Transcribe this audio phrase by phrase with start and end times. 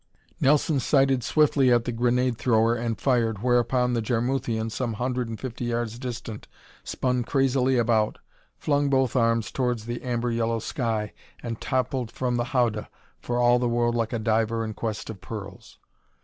[0.39, 5.39] Nelson sighted swiftly at the grenade thrower and fired, whereupon the Jarmuthian, some hundred and
[5.39, 6.47] fifty yards distant,
[6.83, 8.17] spun crazily about,
[8.57, 13.59] flung both arms towards the amber yellow sky and toppled from the howdah, for all
[13.59, 15.77] the world like a diver in quest of pearls.